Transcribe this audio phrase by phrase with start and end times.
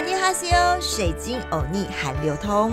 [0.00, 2.72] 阿尼哈西欧，水晶欧尼韩流通。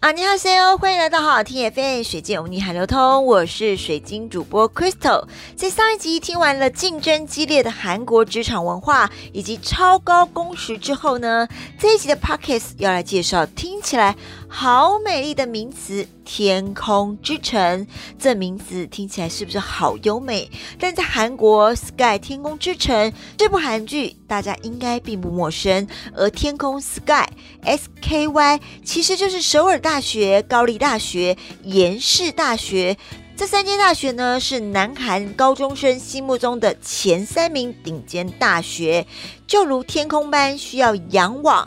[0.00, 5.28] 阿尼哈西欧，欢迎来到好好听 FM 水晶欧尼韩流通，我是水晶主播 Crystal。
[5.54, 11.46] 在上一集听完了竞争激烈的韩国职场文化以及超高工时之后呢，
[11.78, 14.16] 这一集的 Pockets 要来介绍听起来
[14.54, 17.86] 好美丽的名词“天空之城”。
[18.20, 20.50] 这名字听起来是不是好优美？
[20.78, 25.88] 但在韩国 Sky 天空之城这部韩剧，大家应该并不陌生。
[26.14, 27.26] 而天空 Sky
[27.62, 32.98] S K Y 其实就是首尔大学、高丽大学、延世大学。
[33.34, 39.06] 这三间大学呢，是南韩高中生心目中的前三名顶尖大学，
[39.46, 41.66] 就如天空般需要仰望。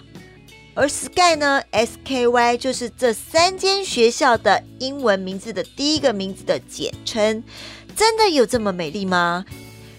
[0.77, 7.41] 而 Sky 呢，SKY 就是这三间学校的英文名字的第一个名字的简称。
[7.95, 9.45] 真的有这么美丽吗？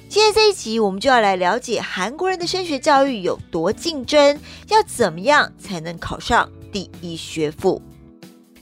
[0.07, 4.38] 今天这一集，我们就要来了解韩国人的升学教育有多竞争，
[4.69, 7.80] 要怎么样才能考上第一学府。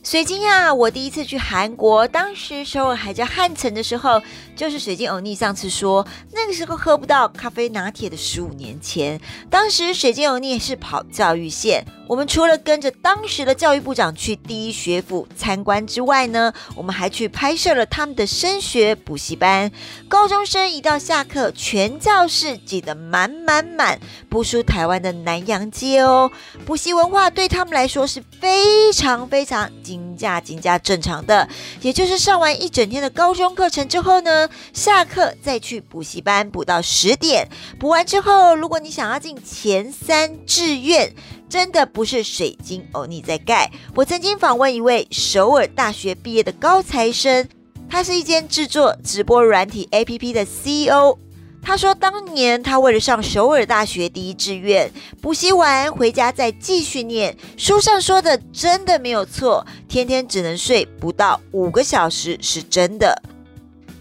[0.05, 4.21] 水晶呀，我第一次去韩国，当时首尔还叫汉城的时候，
[4.55, 9.19] 就是水晶欧尼上次说那个时候喝不到咖啡拿铁的十五年前。
[9.49, 19.71] 当时水晶欧尼是跑教育线，我们除了跟着当时的教育部长去第一学府参观之外呢，我们还去拍摄了他们的升学补习班。
[20.07, 26.31] 高中生一到下课，全教室挤得满满满，不输台湾的南洋街哦。
[26.67, 29.71] 补习文化对他们来说是非常非常。
[29.83, 31.49] 金价金价正常的，
[31.81, 41.13] 也就是上完一整天的高中课程之后呢，下课再去补习班补到十点，补完之后，如果你想要进前三志愿，
[41.49, 43.71] 真的不是水晶哦你在盖。
[43.95, 47.49] 我曾经访问一位首尔大学毕业的高材生，
[47.89, 51.19] 他是一间制作直播软体 APP 的 CEO。
[51.67, 54.93] 他说：“当年他为了上首尔大学第一志愿，
[55.23, 57.35] 补习完回家再继续念。
[57.57, 63.23] 书上说的真的没有错，天天只能睡不到五个小时是真的。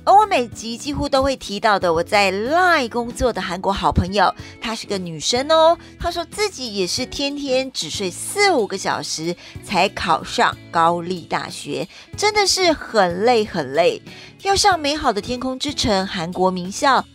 [0.06, 5.78] 而我每集几乎都会提到的，我在 LINE 工作的韩国好朋友，她是个女生哦。
[5.98, 11.88] 她说自己也是天天只睡四五个小时才考上高丽大学，
[12.18, 14.02] 真的是很累很累。
[14.42, 17.06] 要上美好的天空之城韩国名校。”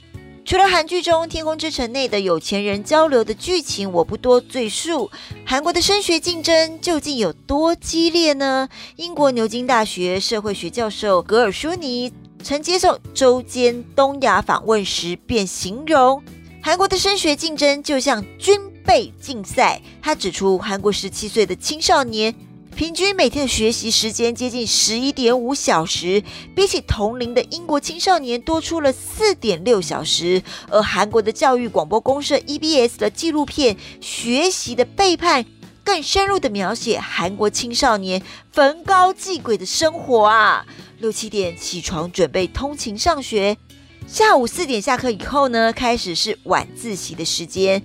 [0.46, 5.10] 除了韩剧中《天空之城》内的有钱人交流的剧情，我不多赘述。
[5.44, 8.66] 韩国的升学竞争究竟有多激烈呢？
[8.96, 12.10] 英国牛津大学社会学教授格尔舒尼
[12.42, 16.22] 曾接受周间东亚访问时，便形容
[16.62, 19.82] 韩国的升学竞争就像军备竞赛。
[20.00, 22.34] 他指出，韩国十七岁的青少年。
[22.76, 26.22] 平均每天的学习时间接近十一点五小时，
[26.54, 30.40] 比起同龄的英国青少年多出了四点六小时。
[30.70, 35.42] 而韩国的教育广播公社 EBS 的纪录片《学习的背叛》
[35.82, 38.22] 更深入的描写韩国青少年
[38.52, 40.64] 焚高继鬼的生活啊！
[40.98, 43.56] 六七点起床准备通勤上学，
[44.08, 47.82] 下午四点下课以后呢，开始是晚自习的时间。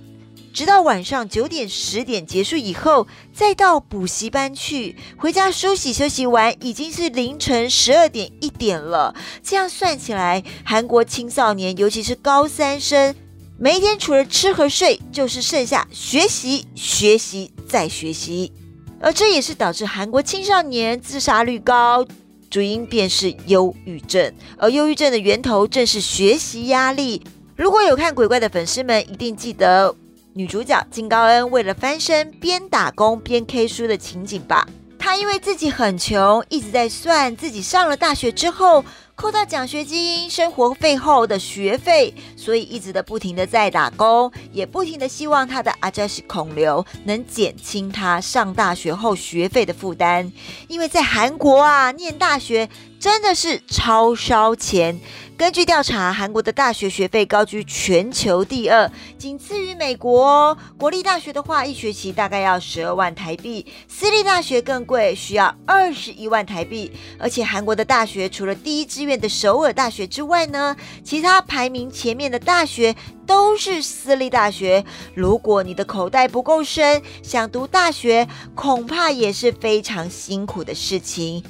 [0.52, 9.14] 直到晚上九点十点结束以后，再到补习班去，回家梳洗休息完，已经是凌晨十二点一点了。
[9.42, 13.14] 这样算起来，韩国青少年，尤其是高三生，
[13.58, 18.52] 每一天除了吃和睡，就是剩下学习、学习再学习。
[19.00, 22.06] 而这也是导致韩国青少年自杀率高，
[22.54, 24.32] 主因便是忧郁症。
[24.56, 27.20] 而忧郁症的源头正是学习压力。
[27.56, 29.92] 如果有看鬼怪的粉丝们，一定记得。
[30.34, 34.68] 女主角金高恩为了翻身，边打工边 K 书的情景吧。
[34.96, 38.84] 她因为自己很穷，一直在算自己上了大学之后
[39.16, 50.30] 扣到奖学金、生活费后的学费，所以一直的不停的在打工，也不停的希望他的阿扎西孔刘能减轻他上大学后学费的负担。
[50.66, 52.68] 因为在韩国啊，念大学
[53.04, 54.98] 真的是超烧钱。
[55.36, 60.56] 根据调查，韩国的大学学费高居全球第二，仅次于美国。
[60.78, 66.90] 国立大学的话，一学期大概要十二万台币；私立大学更贵，需要二十一万台币。
[67.18, 70.74] 而且，韩国的大学除了第一志愿的首尔大学之外呢，
[71.04, 72.96] 其他排名前面的大学
[73.26, 74.82] 都是私立大学。
[75.12, 81.44] 如果你的口袋不够深，想读大学，恐怕也是非常辛苦的事情。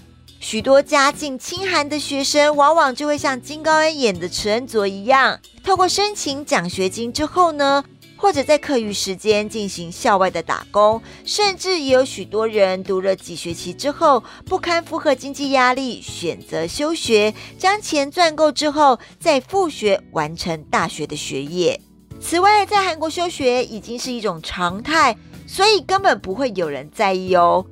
[0.44, 7.82] 许多家境清寒的学生，往往就会像金高恩演的池恩卓一样，透过申请奖学金之后呢，
[8.14, 21.81] 或者在课余时间进行校外的打工，甚至也有许多人读了几学期之后不堪负荷经济压力，选择休学，将钱赚够之后再复学完成大学的学业。
[22.20, 25.17] 此外，在韩国休学已经是一种常态，
[25.47, 27.64] 所以根本不会有人在意哦。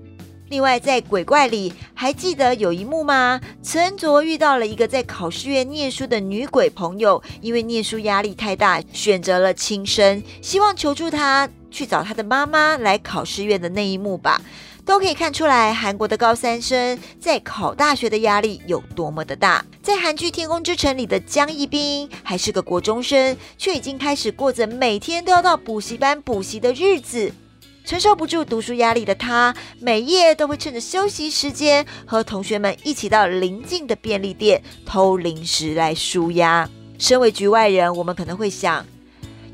[0.53, 3.41] 另外，在鬼怪里还记得有一幕吗？
[3.63, 14.43] 陈卓遇到了一个在考试院念书的女鬼朋友，因为念书压力太大，选择了轻生，希望求助他去找他的妈妈来考试院的那一幕吧，
[14.85, 19.65] 都可以看出来韩国的高三生在考大学的压力有多么的大。
[19.81, 27.33] 在韩剧《天空之城》里的江一斌还是个国中生，却已经开始过着每天都要到补习班补习的日子。
[27.84, 36.69] 承受不住读书压力的他，每夜都会趁着休息时间和同学们一起到邻近的便利店偷零食来舒压。
[36.99, 38.87] 身为局外人，我们可能会想，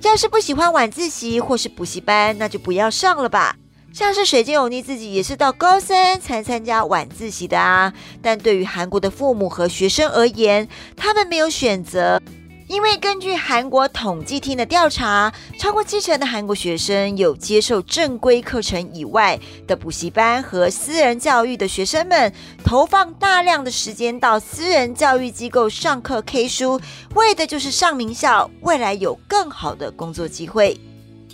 [0.02, 3.56] 要是不喜欢晚自习或是补习班，那就不要上了吧。
[3.90, 7.92] 像是水晶欧尼自己也是到高三才参加晚自习的啊。
[8.20, 12.20] 但对于韩国的父母和学生而言，他们没有选择。
[12.68, 22.30] 因为根据韩国统计厅的调查，超过七成的韩国学生有接受正规课程以外的补习班和私人教育的学生们，
[22.62, 26.78] 投放大量的时间到私人教育机构上课 K 书，
[27.14, 30.78] 为的就是上名校，未来有更好的工作机会。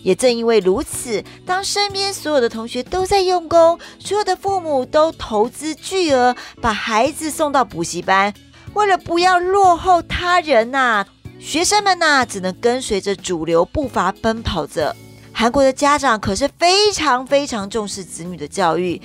[0.05, 8.33] 也正因为如此，当身边所有的同学都在用功，所有的父母都投资巨额把孩子送到补习班，
[8.75, 11.05] 为了不要落后他人呐。
[11.45, 14.97] 学生们呐，只能跟随着主流步伐奔跑着。
[15.31, 19.01] 韩国的家长可是非常非常重视子女的教育，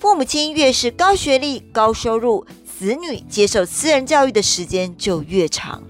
[0.00, 2.46] 父母亲越是高学历、高收入，
[2.78, 5.82] 子女接受私人教育的时间就越长。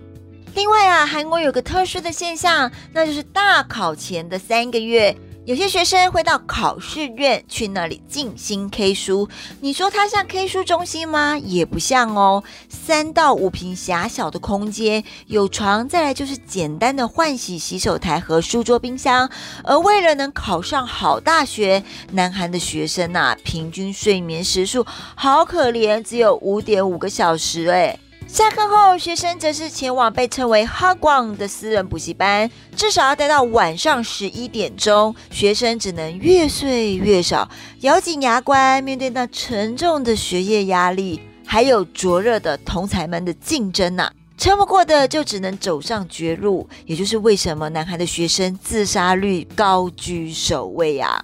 [0.55, 5.15] 另外啊，韩国有个特殊的现象，那就是大考前的三个月。
[5.45, 9.29] 有些学生会到考试院去那里静心 K 书，
[9.61, 11.37] 你说它像 K 书中心吗？
[11.37, 12.45] 也不像哦。
[12.69, 19.29] 三到五平狭小的空间，有床，再来就是简单的换洗洗手台和书桌、冰箱。
[19.65, 24.87] 而为了能考上好大学，南韩的学生呐，平均睡眠时数
[25.17, 27.99] 好可怜，只有五点五个小时哎。
[28.33, 35.15] 下课后，学生则是前往被称为“哈广”的私人补习班，至少要待到晚上十一点钟。
[35.31, 37.47] 学生只能越睡越少，
[37.81, 46.67] 咬紧牙关面对那沉重的学业压力，还有灼热的同才们的竞争呐，撑不过的就只能走上绝路。
[46.87, 51.23] 也就是为什么南韩的学生自杀率高居首位啊！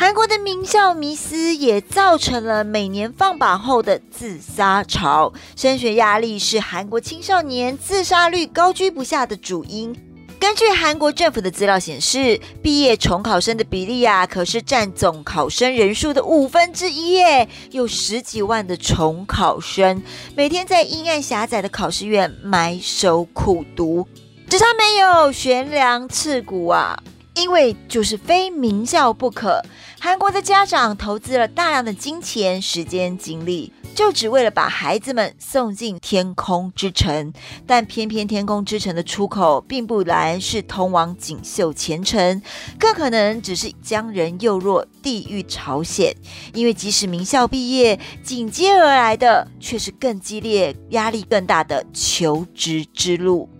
[0.00, 9.94] 韩国的名校迷思也造成了每年放榜后的自杀潮，升学压力是韩国青少年自杀率高居不下的主因。
[10.40, 20.02] 根据韩国政府的资料显示，毕业重考生的比例啊，可是占总考生人数的五分之一耶，有十几万的重考生
[20.34, 24.08] 每天在阴暗狭窄的考试院埋首苦读，
[24.48, 26.98] 只差没有悬梁刺股啊！
[27.36, 29.62] 因为就是非名校不可，
[30.02, 33.70] 韩国的家长投资了大量的金钱、时间、精力。
[33.92, 37.34] 就只为了把孩子们送进天空之城，
[37.66, 42.40] 但偏偏天空之城的出口并不然是通往锦绣前程，
[42.78, 46.16] 更可能只是将人诱入地狱朝鲜。
[46.54, 53.50] 因为即使名校毕业，紧接而来的却是更激烈、压力更大的求职之路。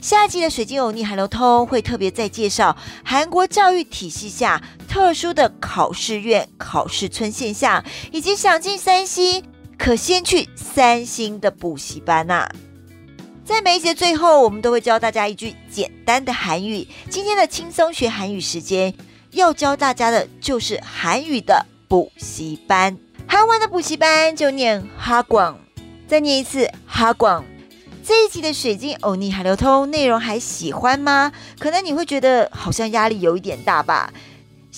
[0.00, 9.44] 下一集的水晶欧尼海流通会特别再介绍韩国教育体系下特殊的考试院、考试村现象，以及想进山西。
[9.78, 12.48] 可先去三星的补习班呐。
[13.44, 16.88] 在每一节最后，我们都会教大家一句简单的韩语。
[17.08, 18.92] 今天的轻松学韩语时间，
[19.30, 22.98] 要教大家的就是韩语的补习班。
[23.28, 25.56] 韩文的补习班就念哈广，
[26.08, 27.44] 再念一次哈广。
[28.04, 31.30] 这一集的水晶欧尼还流通内容还喜欢吗？
[31.60, 34.12] 可能你会觉得好像压力有一点大吧。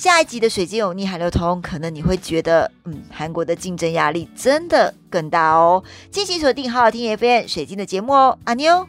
[0.02, 5.80] 下一集的水晶有逆海流通，可能你会觉得，嗯，韩国的竞争压力真的更大哦。
[6.10, 8.84] 敬请锁定好好听 FM 水晶的节目哦，阿妞。